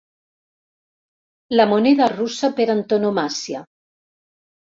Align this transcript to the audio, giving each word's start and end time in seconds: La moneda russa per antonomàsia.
La 1.57 1.67
moneda 1.73 2.07
russa 2.15 2.49
per 2.61 2.67
antonomàsia. 2.77 3.63